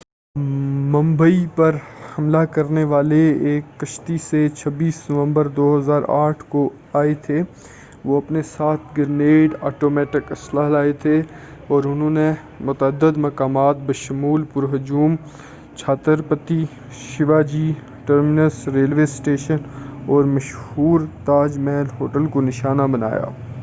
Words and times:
ممبئی 0.35 1.45
پر 1.55 1.75
حملہ 2.11 2.37
کرنے 2.51 2.83
والے 2.83 3.19
ایک 3.41 3.63
کشتی 3.79 4.17
سے 4.17 4.47
26 4.57 4.99
نومبر 5.09 5.47
2008ء 5.57 6.47
کو 6.49 6.69
آئے 6.93 7.13
تھے 7.21 7.41
وہ 8.05 8.17
اپنے 8.17 8.41
ساتھ 8.47 8.81
گرینیڈ 8.97 9.55
آٹومیٹک 9.61 10.31
اسلحہ 10.31 10.69
لائے 10.69 10.93
تھے 11.01 11.21
اور 11.67 11.83
انہوں 11.83 12.09
نے 12.09 12.29
متعدد 12.65 13.17
مقامات 13.17 13.77
بشمول 13.85 14.43
پر 14.53 14.73
ہجوم 14.73 15.15
چھاتر 15.75 16.21
پتی 16.21 16.63
شیواجی 16.99 17.71
ٹرمنس 18.05 18.67
ریلوے 18.67 19.03
اسٹیشن 19.03 19.57
اور 20.07 20.23
مشہور 20.35 21.07
تاج 21.25 21.57
محل 21.59 21.95
ہوٹل 21.99 22.25
کو 22.27 22.41
نشانہ 22.41 22.87
بنایا 22.91 23.25